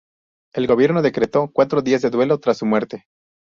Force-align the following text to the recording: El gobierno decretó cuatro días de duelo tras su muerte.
El 0.55 0.65
gobierno 0.65 1.03
decretó 1.03 1.51
cuatro 1.53 1.83
días 1.83 2.01
de 2.01 2.09
duelo 2.09 2.39
tras 2.39 2.57
su 2.57 2.65
muerte. 2.65 3.05